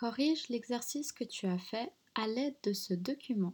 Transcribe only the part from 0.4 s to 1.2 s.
l'exercice